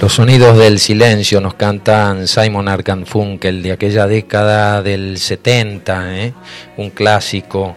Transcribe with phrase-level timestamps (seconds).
[0.00, 6.34] Los sonidos del silencio nos cantan Simon Arkanfunkel de aquella década del 70, ¿eh?
[6.76, 7.76] un clásico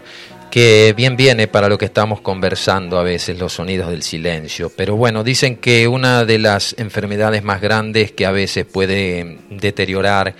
[0.49, 4.71] que bien viene para lo que estamos conversando a veces, los sonidos del silencio.
[4.75, 10.33] Pero bueno, dicen que una de las enfermedades más grandes que a veces puede deteriorar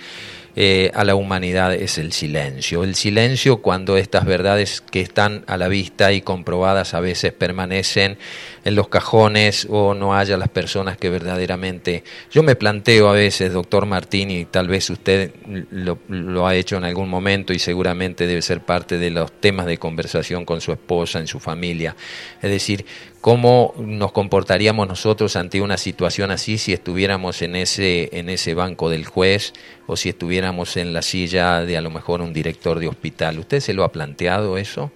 [0.58, 2.82] eh, a la humanidad es el silencio.
[2.82, 8.16] El silencio cuando estas verdades que están a la vista y comprobadas a veces permanecen
[8.66, 12.02] en los cajones o no haya las personas que verdaderamente...
[12.32, 15.32] Yo me planteo a veces, doctor Martín, y tal vez usted
[15.70, 19.66] lo, lo ha hecho en algún momento y seguramente debe ser parte de los temas
[19.66, 21.94] de conversación con su esposa, en su familia.
[22.42, 22.84] Es decir,
[23.26, 28.88] ¿Cómo nos comportaríamos nosotros ante una situación así si estuviéramos en ese, en ese banco
[28.88, 29.52] del juez
[29.88, 33.40] o si estuviéramos en la silla de a lo mejor un director de hospital?
[33.40, 34.92] ¿Usted se lo ha planteado eso?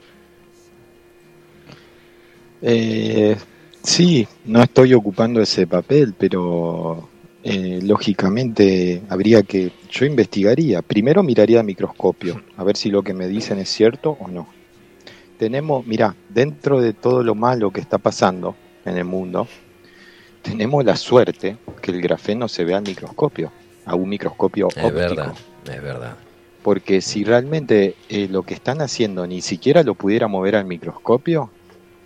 [2.63, 3.37] Eh,
[3.83, 7.09] sí, no estoy ocupando ese papel, pero
[7.43, 13.15] eh, lógicamente habría que, yo investigaría, primero miraría a microscopio, a ver si lo que
[13.15, 14.61] me dicen es cierto o no
[15.41, 19.49] tenemos, mira, dentro de todo lo malo que está pasando en el mundo,
[20.43, 23.51] tenemos la suerte que el grafeno se vea al microscopio,
[23.87, 24.89] a un microscopio óptico.
[24.89, 25.33] Es verdad,
[25.65, 26.17] es verdad.
[26.63, 31.51] Porque si realmente eh, lo que están haciendo ni siquiera lo pudiera mover al microscopio,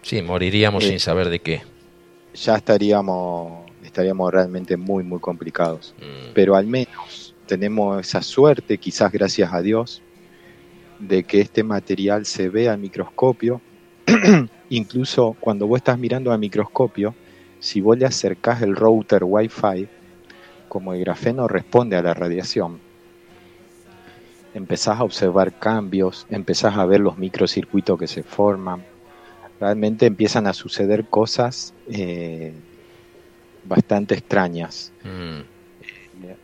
[0.05, 1.63] sí, moriríamos eh, sin saber de qué.
[2.35, 5.95] Ya estaríamos, estaríamos realmente muy, muy complicados.
[5.99, 6.33] Mm.
[6.35, 10.03] Pero al menos tenemos esa suerte, quizás gracias a Dios,
[10.99, 13.61] de que este material se vea al microscopio,
[14.71, 17.15] incluso cuando vos estás mirando al microscopio,
[17.59, 19.89] si vos le acercás el router Wi-Fi,
[20.69, 22.79] como el grafeno responde a la radiación,
[24.55, 28.85] empezás a observar cambios, empezás a ver los microcircuitos que se forman,
[29.61, 32.53] realmente empiezan a suceder cosas eh,
[33.65, 34.93] bastante extrañas.
[35.03, 35.55] Mm.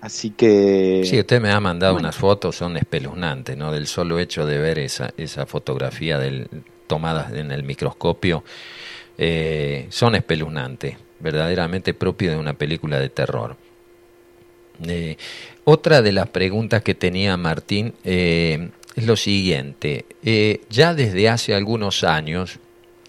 [0.01, 1.03] Así que...
[1.05, 3.73] Sí, usted me ha mandado unas fotos, son espeluznantes, ¿no?
[3.73, 6.49] Del solo hecho de ver esa, esa fotografía del,
[6.87, 8.43] tomadas en el microscopio,
[9.17, 13.57] eh, son espeluznantes, verdaderamente propio de una película de terror.
[14.87, 15.17] Eh,
[15.65, 20.05] otra de las preguntas que tenía Martín eh, es lo siguiente,
[20.69, 22.59] ya desde hace algunos años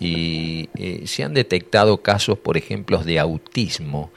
[0.01, 0.67] y
[1.05, 4.11] se han detectado casos, por ejemplo, de autismo,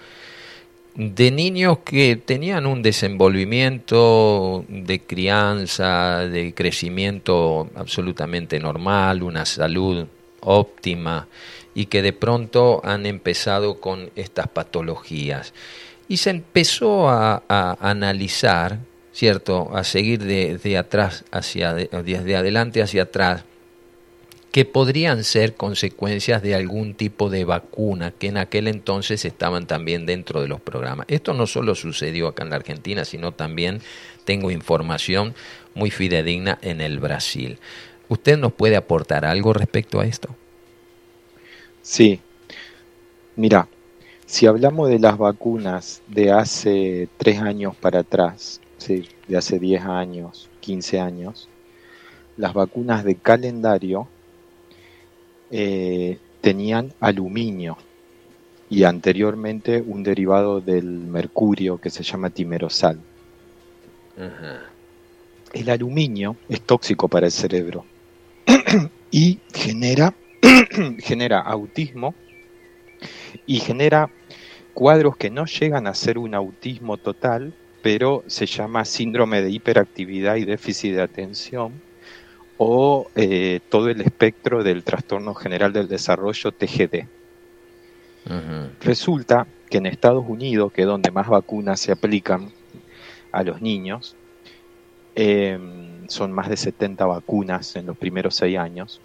[0.94, 10.06] de niños que tenían un desenvolvimiento de crianza, de crecimiento absolutamente normal, una salud
[10.40, 11.26] óptima
[11.74, 15.52] y que de pronto han empezado con estas patologías.
[16.06, 17.42] Y se empezó a,
[17.80, 18.78] analizar,
[19.12, 19.70] ¿cierto?
[19.74, 23.44] A seguir de, de atrás hacia, desde adelante hacia atrás,
[24.54, 30.06] que podrían ser consecuencias de algún tipo de vacuna que en aquel entonces estaban también
[30.06, 31.06] dentro de los programas.
[31.08, 33.80] Esto no solo sucedió acá en la Argentina, sino también
[34.24, 35.34] tengo información
[35.74, 37.58] muy fidedigna en el Brasil.
[38.08, 40.28] ¿Usted nos puede aportar algo respecto a esto?
[41.82, 42.20] Sí.
[43.34, 43.66] Mira,
[44.24, 49.08] si hablamos de las vacunas de hace tres años para atrás, ¿sí?
[49.26, 51.48] de hace diez años, quince años,
[52.36, 54.06] las vacunas de calendario
[55.56, 57.78] eh, tenían aluminio
[58.68, 62.98] y anteriormente un derivado del mercurio que se llama timerosal.
[65.52, 67.84] El aluminio es tóxico para el cerebro
[69.12, 70.12] y genera,
[70.98, 72.16] genera autismo
[73.46, 74.10] y genera
[74.72, 80.34] cuadros que no llegan a ser un autismo total, pero se llama síndrome de hiperactividad
[80.34, 81.80] y déficit de atención
[82.58, 87.06] o eh, todo el espectro del trastorno general del desarrollo TGD.
[88.80, 92.50] Resulta que en Estados Unidos, que es donde más vacunas se aplican
[93.32, 94.16] a los niños,
[95.14, 99.00] em, son más de 70 vacunas en los primeros seis años.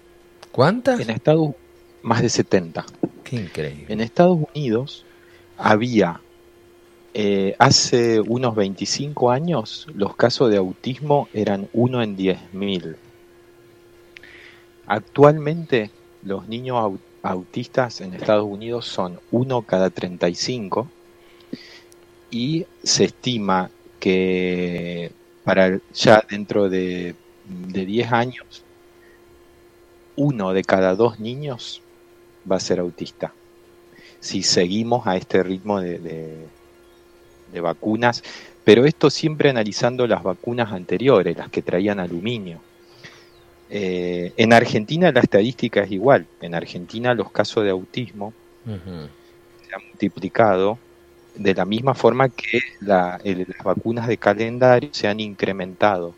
[0.51, 0.99] ¿Cuántas?
[0.99, 1.53] En Estados
[2.01, 2.85] más de 70.
[3.23, 3.85] Qué increíble.
[3.89, 5.05] En Estados Unidos
[5.57, 6.21] había
[7.13, 12.95] eh, hace unos 25 años los casos de autismo eran uno en 10.000
[14.89, 15.91] Actualmente
[16.23, 20.89] los niños autistas en Estados Unidos son uno cada 35
[22.31, 23.69] y se estima
[23.99, 25.11] que
[25.43, 27.13] para ya dentro de,
[27.45, 28.63] de 10 años
[30.15, 31.83] uno de cada dos niños
[32.51, 33.31] va a ser autista.
[34.19, 38.23] Si seguimos a este ritmo de, de vacunas,
[38.63, 42.59] pero esto siempre analizando las vacunas anteriores, las que traían aluminio
[43.69, 46.25] eh, en Argentina la estadística es igual.
[46.41, 48.33] En Argentina los casos de autismo
[48.65, 50.77] se ha multiplicado
[51.35, 53.21] de la misma forma que las
[53.63, 56.13] vacunas de calendario se han incrementado.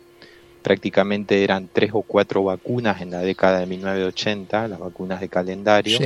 [0.62, 5.98] Prácticamente eran tres o cuatro vacunas en la década de 1980, las vacunas de calendario.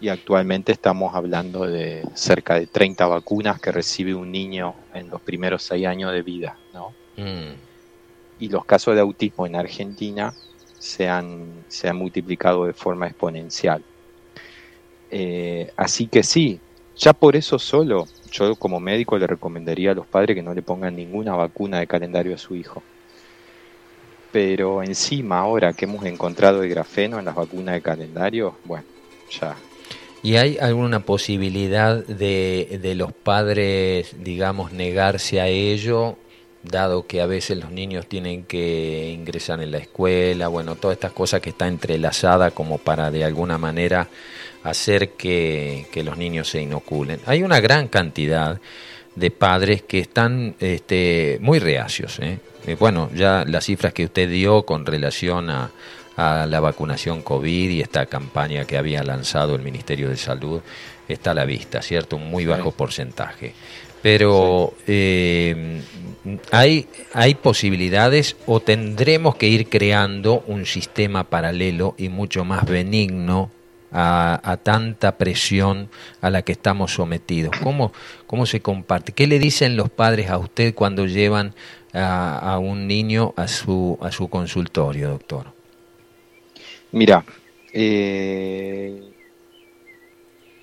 [0.00, 5.20] Y actualmente estamos hablando de cerca de 30 vacunas que recibe un niño en los
[5.20, 6.58] primeros seis años de vida.
[6.74, 6.92] ¿no?
[7.16, 7.54] Mm.
[8.38, 10.34] Y los casos de autismo en Argentina
[10.78, 13.82] se han, se han multiplicado de forma exponencial.
[15.10, 16.60] Eh, así que sí,
[16.96, 20.62] ya por eso solo, yo como médico le recomendaría a los padres que no le
[20.62, 22.82] pongan ninguna vacuna de calendario a su hijo.
[24.30, 28.84] Pero encima, ahora que hemos encontrado el grafeno en las vacunas de calendario, bueno,
[29.30, 29.56] ya.
[30.22, 36.16] ¿Y hay alguna posibilidad de, de los padres, digamos, negarse a ello
[36.64, 41.12] dado que a veces los niños tienen que ingresar en la escuela, bueno, todas estas
[41.12, 44.08] cosas que está entrelazada como para de alguna manera
[44.62, 47.20] hacer que, los niños se inoculen.
[47.26, 48.60] Hay una gran cantidad
[49.14, 52.18] de padres que están este, muy reacios.
[52.20, 52.38] Eh,
[52.78, 55.70] bueno, ya las cifras que usted dio con relación a,
[56.16, 60.60] a la vacunación COVID y esta campaña que había lanzado el Ministerio de Salud
[61.08, 62.16] está a la vista, ¿cierto?
[62.16, 63.54] Un muy bajo porcentaje.
[64.04, 65.80] Pero eh,
[66.50, 73.50] hay, hay posibilidades o tendremos que ir creando un sistema paralelo y mucho más benigno
[73.90, 75.88] a, tanta presión
[76.20, 77.56] a la que estamos sometidos.
[77.62, 77.94] ¿Cómo,
[78.26, 79.12] ¿Cómo se comparte?
[79.12, 81.54] ¿Qué le dicen los padres a usted cuando llevan
[81.94, 85.46] a, un niño a su, a su consultorio, doctor?
[86.92, 87.24] Mira,
[87.72, 89.00] eh,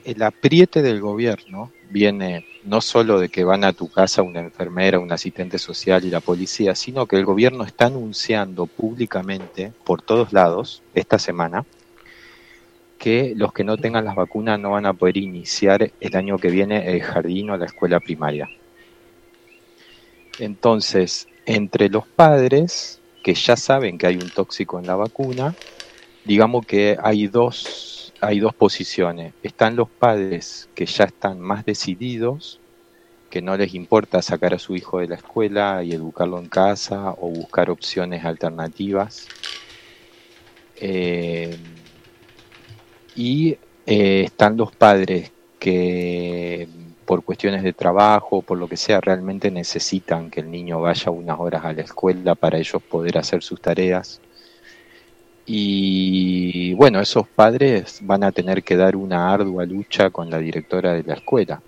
[0.05, 4.99] el apriete del gobierno viene no solo de que van a tu casa una enfermera,
[4.99, 10.33] un asistente social y la policía, sino que el gobierno está anunciando públicamente por todos
[10.33, 11.65] lados esta semana
[12.97, 16.51] que los que no tengan las vacunas no van a poder iniciar el año que
[16.51, 18.47] viene el jardín o la escuela primaria.
[20.37, 25.55] Entonces, entre los padres que ya saben que hay un tóxico en la vacuna,
[26.25, 29.33] digamos que hay dos hay dos posiciones.
[29.43, 32.59] Están los padres que ya están más decididos,
[33.29, 37.11] que no les importa sacar a su hijo de la escuela y educarlo en casa
[37.11, 39.27] o buscar opciones alternativas.
[40.75, 41.57] Eh,
[43.15, 46.67] y eh, están los padres que
[47.05, 51.39] por cuestiones de trabajo, por lo que sea, realmente necesitan que el niño vaya unas
[51.39, 54.21] horas a la escuela para ellos poder hacer sus tareas
[55.53, 60.93] y bueno, esos padres van a tener que dar una ardua lucha con la directora
[60.93, 61.61] de la escuela.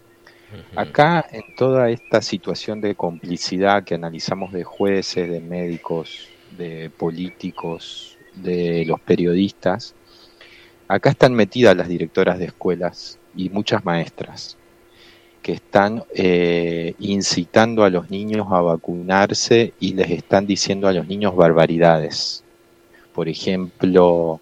[0.73, 8.17] Acá, en toda esta situación de complicidad que analizamos de jueces, de médicos, de políticos,
[8.35, 9.95] de los periodistas,
[10.87, 14.55] acá están metidas las directoras de escuelas y muchas maestras
[15.41, 21.05] que están eh, incitando a los niños a vacunarse y les están diciendo a los
[21.05, 22.42] niños barbaridades
[23.13, 24.41] por ejemplo,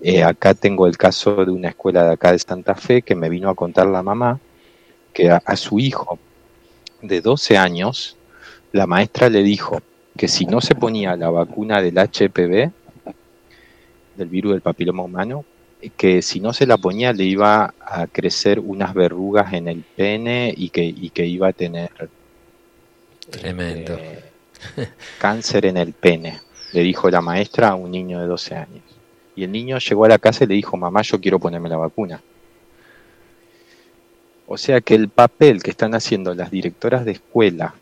[0.00, 3.28] eh, acá tengo el caso de una escuela de acá de Santa Fe que me
[3.28, 4.40] vino a contar la mamá
[5.12, 6.18] que a, su hijo
[7.02, 8.16] de 12 años,
[8.72, 9.82] la maestra le dijo
[10.16, 12.70] que si no se ponía la vacuna del HPV,
[14.16, 15.44] del virus del papiloma humano,
[15.96, 20.54] que si no se la ponía le iba a crecer unas verrugas en el pene
[20.56, 21.90] y que, y que iba a tener
[23.30, 23.98] Tremendo.
[23.98, 24.22] Eh,
[25.18, 26.40] cáncer en el pene
[26.72, 28.82] le dijo la maestra a un niño de 12 años.
[29.36, 31.76] Y el niño llegó a la casa y le dijo, mamá, yo quiero ponerme la
[31.76, 32.20] vacuna.
[34.46, 37.74] O sea que el papel que están haciendo las directoras de escuela,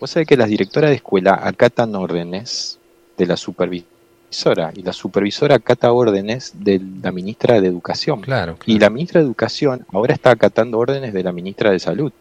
[0.00, 2.78] vos sabés que las directoras de escuela acatan órdenes
[3.16, 8.20] de la supervisora y la supervisora acata órdenes de la ministra de Educación.
[8.20, 12.12] Claro, Y la ministra de Educación ahora está acatando órdenes de la ministra de Salud.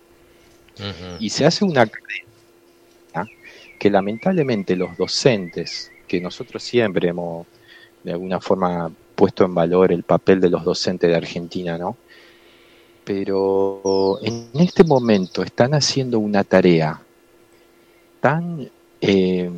[1.20, 2.33] Y se hace una cadena
[3.80, 7.48] que lamentablemente los docentes, que nosotros siempre hemos
[8.03, 11.98] de alguna forma puesto en valor el papel de los docentes de Argentina, ¿no?
[13.03, 17.01] Pero en este momento están haciendo una tarea
[18.20, 18.70] tan,
[19.01, 19.51] eh,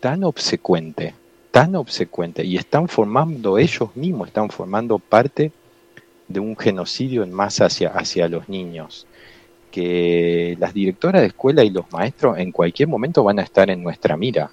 [0.00, 1.14] tan obsecuente,
[1.50, 5.52] tan obsecuente, y están formando ellos mismos, están formando parte
[6.26, 9.06] de un genocidio en masa hacia, hacia los niños
[9.72, 13.82] que las directoras de escuela y los maestros en cualquier momento van a estar en
[13.82, 14.50] nuestra mira.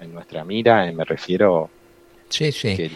[0.00, 1.68] En nuestra mira, eh, me refiero...
[2.30, 2.90] Sí, sí,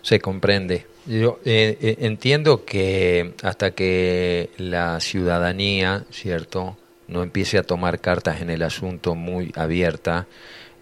[0.00, 0.86] se comprende.
[1.06, 6.76] Yo eh, eh, entiendo que hasta que la ciudadanía, ¿cierto?,
[7.06, 10.26] no empiece a tomar cartas en el asunto muy abierta,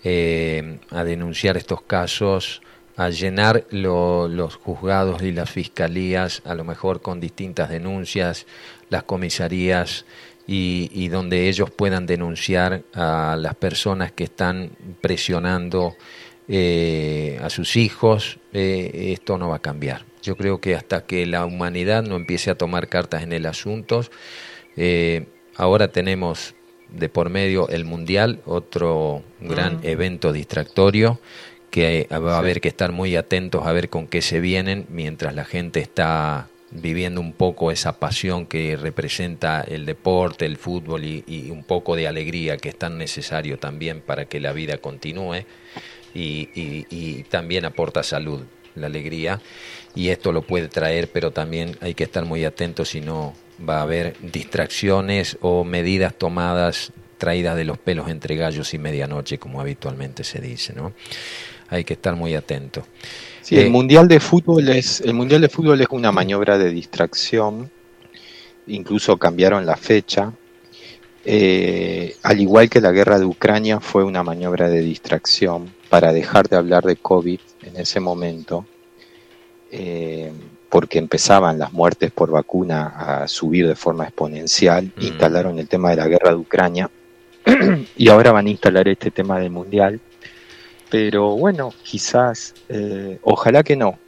[0.02, 2.62] a denunciar estos casos,
[2.96, 8.46] a llenar los juzgados y las fiscalías, a lo mejor con distintas denuncias,
[8.88, 10.06] las comisarías
[10.46, 15.94] y, donde ellos puedan denunciar a las personas que están presionando
[16.48, 20.04] eh, a sus hijos, eh, esto no va a cambiar.
[20.22, 24.02] Yo creo que hasta que la humanidad no empiece a tomar cartas en el asunto,
[24.76, 25.26] eh,
[25.56, 26.54] ahora tenemos
[26.88, 29.80] de por medio el Mundial, otro gran mm.
[29.86, 31.20] evento distractorio
[31.70, 35.34] que va a haber que estar muy atentos a ver con qué se vienen mientras
[35.34, 41.50] la gente está viviendo un poco esa pasión que representa el deporte, el fútbol y,
[41.50, 45.44] un poco de alegría que es tan necesario también para que la vida continúe
[46.14, 48.42] y, también aporta salud,
[48.74, 49.40] la alegría
[49.94, 53.34] y esto lo puede traer, pero también hay que estar muy atentos si no
[53.66, 59.38] va a haber distracciones o medidas tomadas traídas de los pelos entre gallos y medianoche,
[59.38, 60.92] como habitualmente se dice, ¿no?
[61.68, 62.84] Hay que estar muy atento.
[63.42, 66.70] Sí, el eh, mundial de fútbol es el mundial de fútbol es una maniobra de
[66.70, 67.70] distracción.
[68.66, 70.32] Incluso cambiaron la fecha.
[71.24, 76.48] Eh, al igual que la guerra de Ucrania fue una maniobra de distracción para dejar
[76.48, 78.64] de hablar de COVID en ese momento,
[79.72, 80.30] eh,
[80.68, 85.02] porque empezaban las muertes por vacuna a subir de forma exponencial, mm.
[85.02, 86.90] instalaron el tema de la guerra de Ucrania
[87.96, 90.00] y ahora van a instalar este tema del mundial
[90.88, 93.98] pero bueno, quizás, eh, ojalá que no,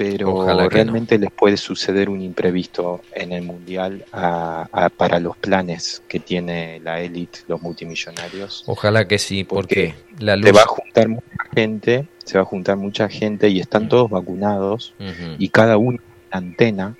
[0.00, 6.80] pero realmente les puede suceder un imprevisto en el mundial para los planes que tiene
[6.82, 8.64] la élite, los multimillonarios.
[8.66, 10.46] Ojalá que sí, porque, la luz...
[10.46, 14.08] se va a juntar mucha gente, se va a juntar mucha gente y están todos
[14.08, 14.94] vacunados
[15.38, 16.96] y cada uno una antena.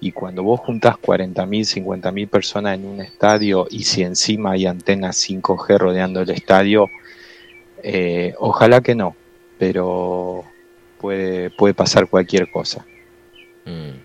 [0.00, 5.24] Y cuando vos juntas 40.000, 50.000 personas en un estadio y si encima hay antenas
[5.24, 6.90] 5G rodeando el estadio,
[7.86, 9.14] eh, ojalá que no,
[9.58, 10.42] pero
[10.98, 12.86] puede, puede pasar cualquier cosa.
[13.66, 14.00] Mm.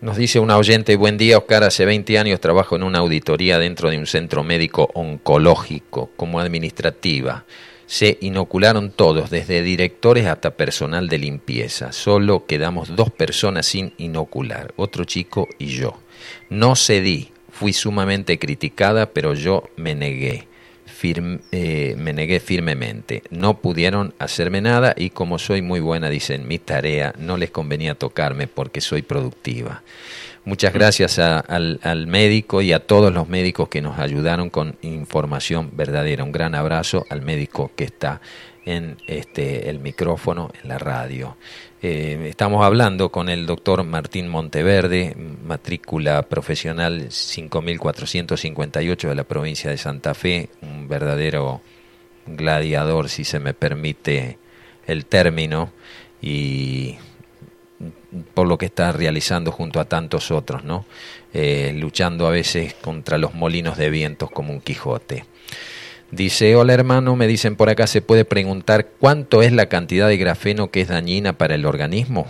[0.00, 3.90] Nos dice una oyente, buen día Oscar, hace 20 años trabajo en una auditoría dentro
[3.90, 7.44] de un centro médico oncológico como administrativa.
[7.86, 11.92] Se inocularon todos, desde directores hasta personal de limpieza.
[11.92, 15.98] Solo quedamos dos personas sin inocular, otro chico y yo.
[16.48, 20.48] No cedí, fui sumamente criticada, pero yo me negué.
[21.06, 23.22] Eh, me negué firmemente.
[23.28, 27.94] No pudieron hacerme nada y como soy muy buena, dicen, mi tarea no les convenía
[27.94, 29.82] tocarme porque soy productiva.
[30.44, 30.76] Muchas mm.
[30.76, 36.24] gracias al, al, médico y a todos los médicos que nos ayudaron con información verdadera.
[36.24, 38.20] Un gran abrazo al médico que está
[38.64, 41.36] en este, el micrófono, en la radio.
[41.82, 49.76] Eh, estamos hablando con el doctor Martín Monteverde, matrícula profesional 5458 de la provincia de
[49.76, 51.60] Santa Fe, un verdadero
[52.26, 54.38] gladiador, si se me permite
[54.86, 55.72] el término,
[56.22, 56.96] y
[58.34, 60.84] por lo que está realizando junto a tantos otros, ¿no?
[61.32, 65.24] Eh, luchando a veces contra los molinos de vientos como un Quijote.
[66.10, 70.16] Dice, hola hermano, me dicen por acá, se puede preguntar cuánto es la cantidad de
[70.16, 72.26] grafeno que es dañina para el organismo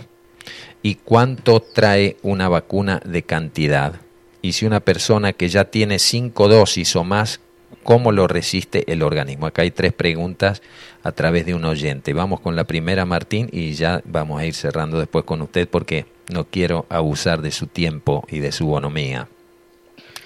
[0.81, 3.95] y cuánto trae una vacuna de cantidad.
[4.41, 7.41] Y si una persona que ya tiene cinco dosis o más,
[7.85, 9.45] ¿cómo lo resiste el organismo?
[9.45, 10.61] Acá hay tres preguntas
[11.03, 12.13] a través de un oyente.
[12.13, 16.05] Vamos con la primera, Martín, y ya vamos a ir cerrando después con usted porque
[16.33, 19.29] no quiero abusar de su tiempo y de su bonomía.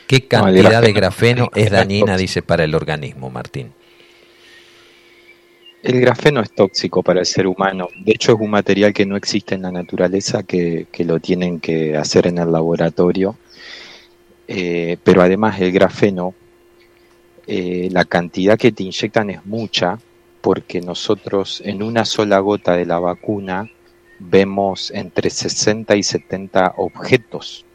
[0.07, 3.73] ¿Qué cantidad de grafeno es dañina, dice, para el organismo, Martín?
[5.83, 7.89] El grafeno es tóxico para el ser humano.
[7.95, 11.97] De hecho, es un material que no existe en la naturaleza, que, lo tienen que
[11.97, 13.35] hacer en el laboratorio.
[14.47, 16.33] Eh, pero además el grafeno,
[17.51, 19.97] eh, la cantidad que te inyectan es mucha,
[20.39, 23.71] porque nosotros en una sola gota de la vacuna
[24.19, 27.65] vemos entre 60 y 70 objetos,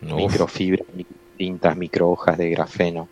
[0.00, 3.08] microfibras, distintas microhojas de grafeno.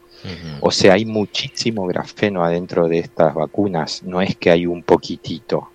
[0.60, 5.70] O sea, hay muchísimo grafeno adentro de estas vacunas, no es que hay un poquitito,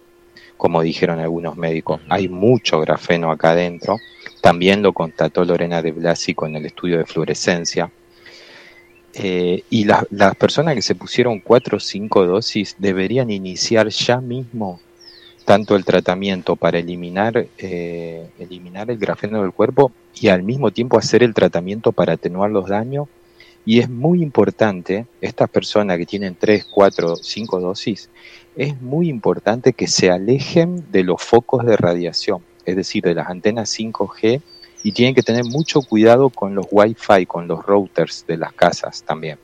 [0.58, 4.00] como dijeron algunos médicos, hay mucho grafeno acá adentro.
[4.42, 7.90] También lo constató Lorena de Blasi con el estudio de fluorescencia.
[9.16, 14.80] Eh, y las personas que se pusieron cuatro o cinco dosis deberían iniciar ya mismo
[15.46, 20.98] tanto el tratamiento para eliminar, eh, eliminar el grafeno del cuerpo y al mismo tiempo
[20.98, 23.08] hacer el tratamiento para atenuar los daños.
[23.66, 28.10] Y es muy importante, estas personas que tienen 3, 4, 5 dosis,
[28.56, 33.30] es muy importante que se alejen de los focos de radiación, es decir, de las
[33.30, 34.42] antenas 5G,
[34.84, 39.04] y tienen que tener mucho cuidado con los Wi-Fi, con los routers de las casas
[39.04, 39.38] también.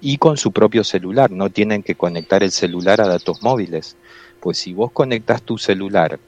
[0.00, 1.30] y con su propio celular.
[1.30, 3.96] No tienen que conectar el celular a datos móviles.
[4.40, 6.18] Pues si vos conectas tu celular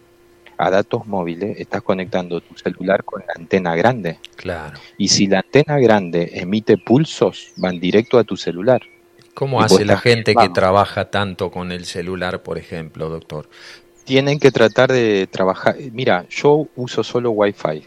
[0.57, 4.19] a datos móviles, estás conectando tu celular con la antena grande.
[4.37, 4.79] Claro.
[4.97, 8.83] Y si la antena grande emite pulsos, van directo a tu celular.
[9.35, 13.49] ¿Cómo hace la gente que trabaja tanto con el celular, por ejemplo, doctor?
[14.09, 15.77] Tienen que tratar de trabajar.
[15.93, 17.85] Mira, yo uso solo Wi-Fi,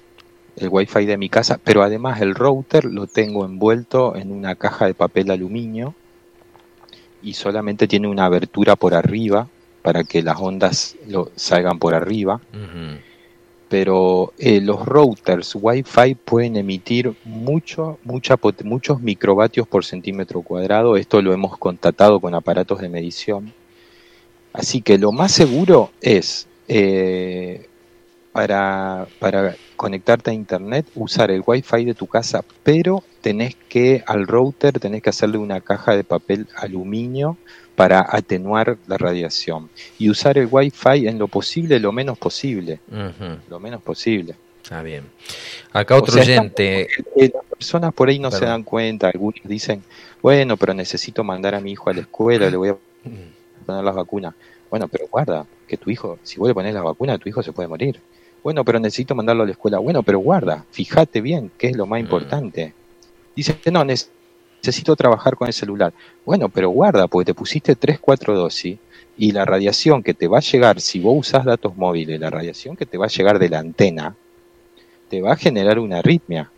[0.58, 4.86] el Wi-Fi de mi casa, pero además el router lo tengo envuelto en una caja
[4.86, 5.96] de papel aluminio
[7.24, 9.48] y solamente tiene una abertura por arriba
[9.82, 12.40] para que las ondas lo, salgan por arriba.
[13.68, 20.98] Pero eh, los routers Wi-Fi pueden emitir mucho, muchos microvatios por centímetro cuadrado.
[20.98, 23.52] Esto lo hemos constatado con aparatos de medición.
[24.54, 27.68] Así que lo más seguro es eh,
[28.32, 34.28] para, para conectarte a internet usar el Wi-Fi de tu casa, pero tenés que al
[34.28, 37.38] router tenés que hacerle una caja de papel aluminio
[37.76, 42.80] para atenuar la radiación y usar el Wi-Fi en lo posible, lo menos posible.
[43.50, 44.36] Lo menos posible.
[44.62, 45.06] Está bien.
[45.74, 46.88] Acá otro oyente.
[47.16, 49.84] las personas por ahí no se dan cuenta, algunos dicen,
[50.22, 52.78] bueno, pero necesito mandar a mi hijo a la escuela, le voy a
[53.62, 54.34] poner las vacunas.
[54.70, 57.52] Bueno, pero guarda, que tu hijo, si vos le pones la vacuna, tu hijo se
[57.52, 58.00] puede morir.
[58.44, 59.80] Bueno, pero necesito mandarlo a la escuela.
[59.80, 62.04] Bueno, pero guarda, fíjate bien, qué es lo más mm.
[62.04, 62.74] importante.
[63.36, 64.22] Dice, no, necesito
[64.62, 65.94] necesito trabajar con el celular.
[66.26, 68.78] Bueno, pero guarda, porque te pusiste 3, 4 dosis
[69.18, 72.76] y la radiación que te va a llegar, si vos usás datos móviles, la radiación
[72.76, 74.16] que te va a llegar de la antena,
[75.10, 76.52] te va a generar una arritmia.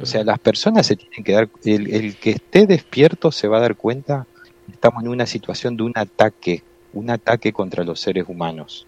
[0.00, 3.58] O sea, las personas se tienen que dar, el, el que esté despierto se va
[3.58, 4.26] a dar cuenta,
[4.72, 6.62] estamos en una situación de un ataque,
[6.92, 8.86] un ataque contra los seres humanos.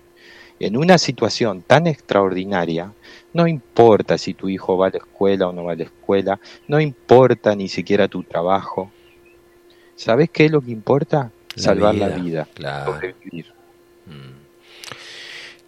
[0.61, 2.93] En una situación tan extraordinaria,
[3.33, 6.39] no importa si tu hijo va a la escuela o no va a la escuela,
[6.69, 8.91] no importa ni siquiera tu trabajo.
[9.97, 11.31] ¿Sabes qué es lo que importa?
[11.57, 12.49] Salvar la vida,
[14.07, 14.43] mm.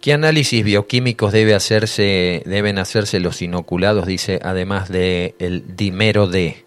[0.01, 4.05] ¿Qué análisis bioquímicos debe hacerse, deben hacerse los inoculados?
[4.05, 6.64] Dice, además de el dimero D.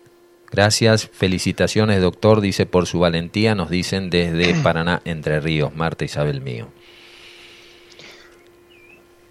[0.50, 6.40] Gracias, felicitaciones doctor, dice por su valentía, nos dicen desde Paraná, Entre Ríos, Marta Isabel
[6.40, 6.68] mío.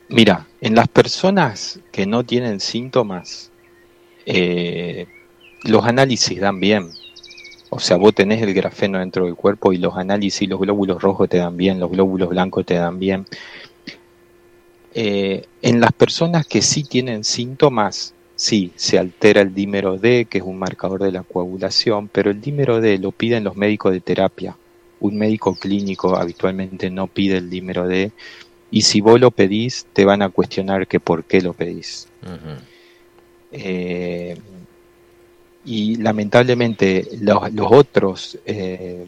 [0.10, 3.52] Mira, en las personas que no tienen síntomas,
[4.26, 5.08] eh,
[5.64, 6.92] los análisis dan bien.
[7.70, 11.28] O sea, vos tenés el grafeno dentro del cuerpo y los análisis, los glóbulos rojos
[11.28, 13.26] te dan bien, los glóbulos blancos te dan bien.
[14.94, 20.38] Eh, en las personas que sí tienen síntomas, sí, se altera el dímero D, que
[20.38, 24.00] es un marcador de la coagulación, pero el dímero D lo piden los médicos de
[24.00, 24.56] terapia.
[25.02, 28.14] Un médico clínico habitualmente no pide el dímero D
[28.72, 32.08] y si vos lo pedís, te van a cuestionar que por qué lo pedís.
[33.52, 34.38] Eh,
[35.66, 37.40] y lamentablemente los,
[37.72, 39.06] otros eh,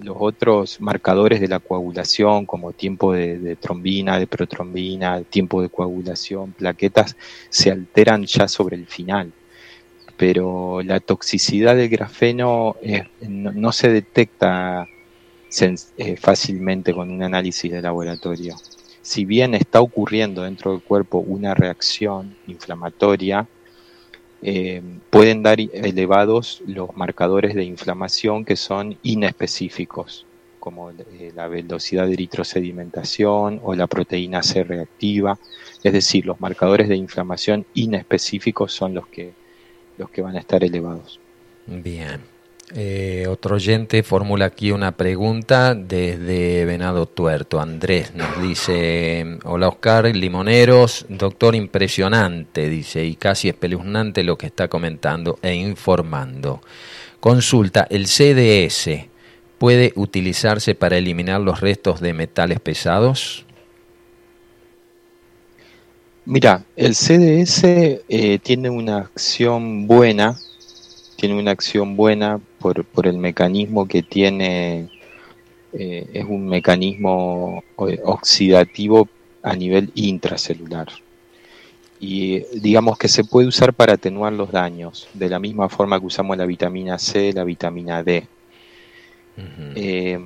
[0.00, 6.52] los otros marcadores de la coagulación como tiempo de, trombina, de protrombina, tiempo de coagulación,
[6.52, 7.16] plaquetas,
[7.48, 9.32] se alteran ya sobre el final.
[10.16, 14.86] Pero la toxicidad del grafeno eh, no, se detecta
[16.18, 18.56] fácilmente con un análisis de laboratorio
[19.04, 23.46] si bien está ocurriendo dentro del cuerpo una reacción inflamatoria,
[24.46, 30.26] eh, pueden dar elevados los marcadores de inflamación que son inespecíficos,
[30.60, 35.38] como eh, la velocidad de eritrosedimentación o la proteína C reactiva.
[35.82, 39.32] Es decir, los marcadores de inflamación inespecíficos son los que,
[39.96, 41.18] los que van a estar elevados.
[41.66, 42.33] Bien.
[42.72, 47.60] Eh, otro oyente formula aquí una pregunta desde Venado Tuerto.
[47.60, 54.68] Andrés nos dice, hola Oscar, limoneros, doctor impresionante, dice, y casi espeluznante lo que está
[54.68, 56.62] comentando e informando.
[57.20, 59.08] Consulta, ¿el CDS
[59.58, 63.44] puede utilizarse para eliminar los restos de metales pesados?
[66.24, 67.64] Mira, el CDS
[68.08, 70.38] eh, tiene una acción buena
[71.16, 74.88] tiene una acción buena por, por el mecanismo que tiene,
[75.74, 79.06] eh, es un mecanismo eh, oxidativo
[79.42, 80.88] a nivel intracelular.
[82.00, 86.06] Y digamos que se puede usar para atenuar los daños, de la misma forma que
[86.06, 88.26] usamos la vitamina C, la vitamina D.
[89.74, 90.18] Eh,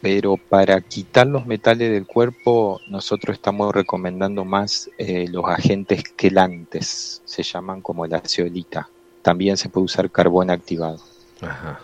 [0.00, 4.88] pero para quitar los metales del cuerpo, nosotros estamos recomendando más
[5.28, 8.88] los agentes quelantes, se llaman como la ceolita
[9.24, 11.00] también se puede usar carbón activado.
[11.40, 11.80] Ajá,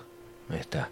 [0.51, 0.91] ahí está.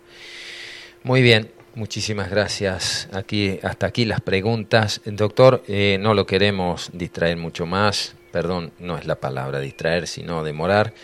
[1.04, 3.06] Muy bien, muchísimas gracias.
[3.12, 5.02] Aquí, hasta aquí las preguntas.
[5.04, 10.42] Doctor, eh, no lo queremos distraer mucho más, perdón, no es la palabra distraer, sino
[10.42, 10.94] demorar.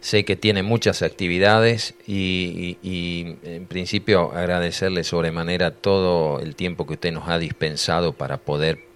[0.00, 2.76] Sé que tiene muchas actividades y,
[3.42, 8.89] en principio agradecerle sobremanera todo el tiempo que usted nos ha dispensado para poder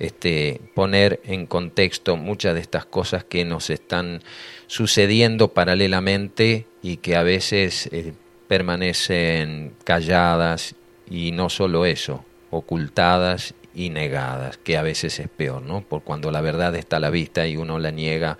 [0.00, 4.22] este, poner en contexto muchas de estas cosas que nos están
[4.66, 8.14] sucediendo paralelamente y que a veces eh,
[8.48, 10.74] permanecen calladas
[11.08, 15.82] y no solo eso, ocultadas y negadas, que a veces es peor, ¿no?
[15.82, 18.38] Por cuando la verdad está a la vista y uno la niega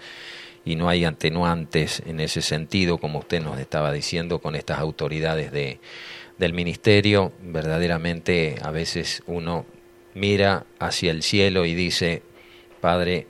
[0.65, 5.53] y no hay atenuantes en ese sentido, como usted nos estaba diciendo, con estas autoridades
[5.53, 5.79] de,
[6.39, 9.67] del ministerio, verdaderamente a veces uno
[10.15, 12.23] mira hacia el cielo y dice,
[12.81, 13.27] Padre,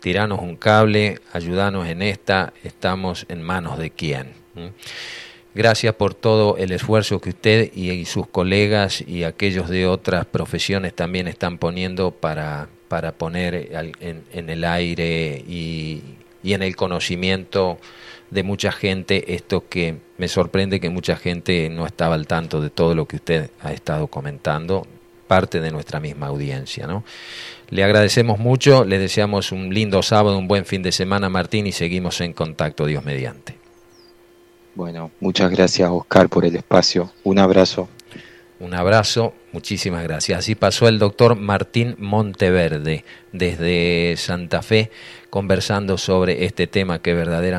[0.00, 4.32] tiranos un cable, ayúdanos en esta, estamos en manos de quién.
[5.54, 10.94] Gracias por todo el esfuerzo que usted y, sus colegas y aquellos de otras profesiones
[10.94, 16.02] también están poniendo para, para poner en el aire y,
[16.42, 17.78] y en el conocimiento
[18.30, 19.34] de mucha gente.
[19.34, 23.16] Esto que me sorprende que mucha gente no estaba al tanto de todo lo que
[23.16, 24.86] usted ha estado comentando,
[25.32, 26.86] parte de nuestra misma audiencia.
[26.86, 27.04] ¿no?
[27.70, 31.72] Le agradecemos mucho, le deseamos un lindo sábado, un buen fin de semana, Martín, y
[31.72, 33.56] seguimos en contacto, Dios mediante.
[34.74, 37.10] Bueno, muchas gracias, Oscar, por el espacio.
[37.24, 37.88] Un abrazo.
[38.60, 40.40] Un abrazo, muchísimas gracias.
[40.40, 44.90] Así pasó el doctor Martín Monteverde desde Santa Fe
[45.30, 47.50] conversando sobre este tema que verdaderamente